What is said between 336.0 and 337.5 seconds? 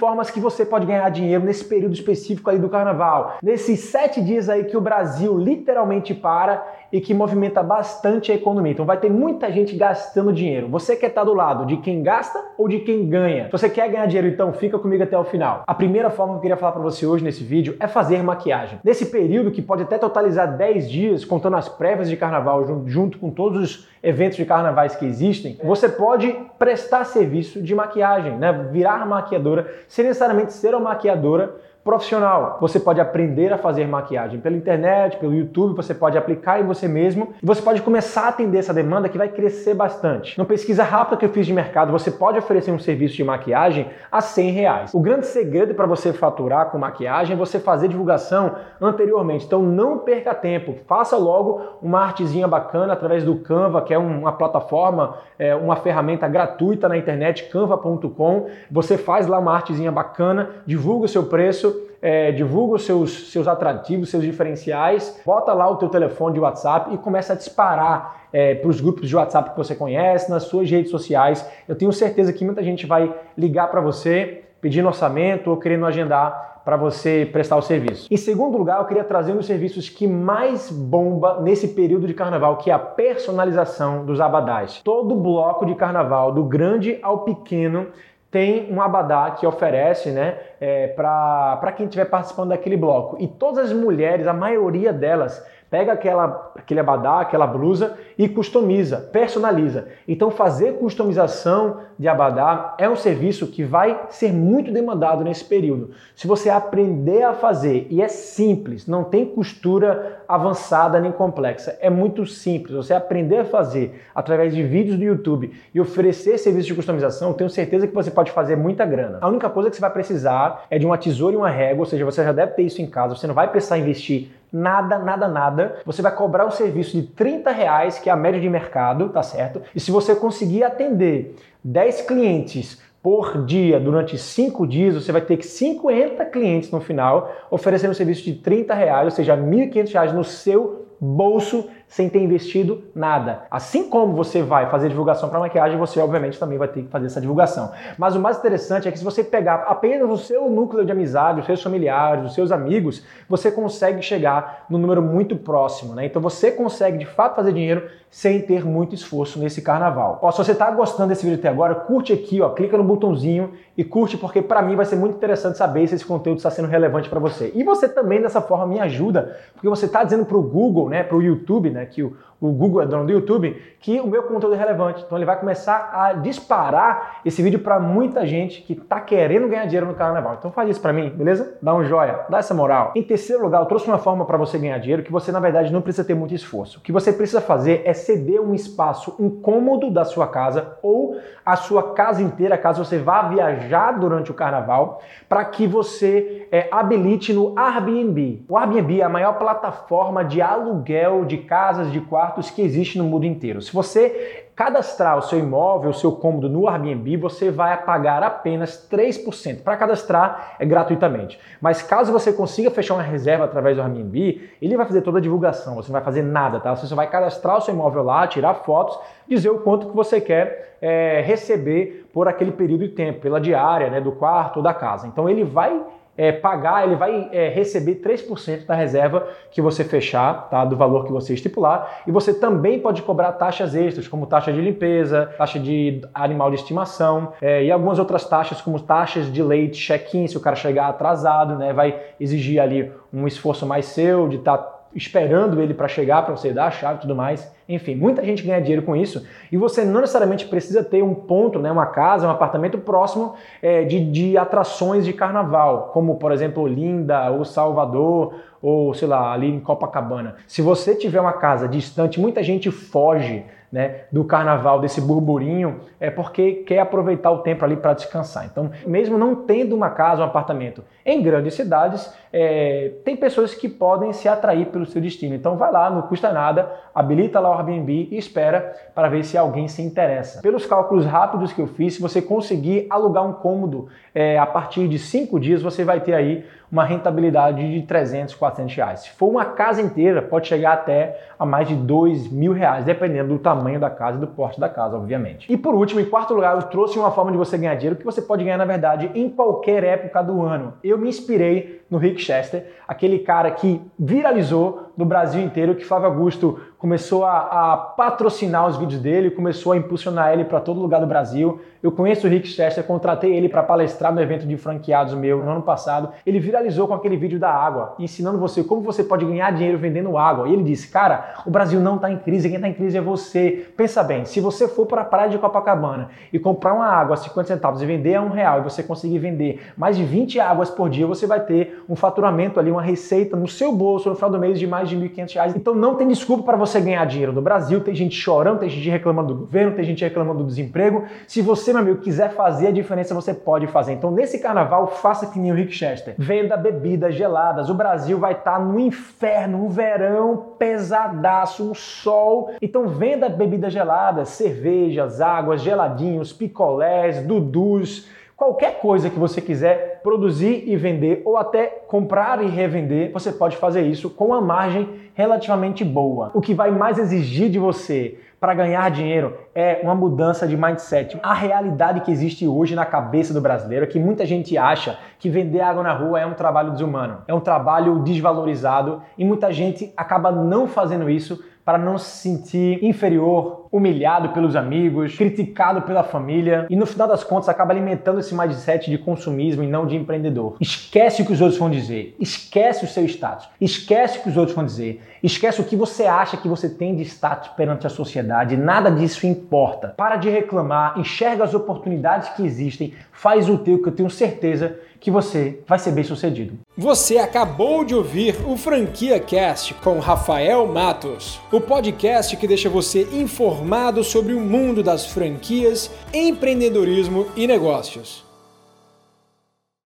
desculpa para você ganhar dinheiro no